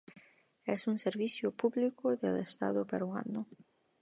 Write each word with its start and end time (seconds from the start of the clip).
Es 0.65 0.87
un 0.87 0.97
servicio 0.97 1.51
público 1.51 2.15
del 2.17 2.37
Estado 2.37 2.87
Peruano. 2.87 3.45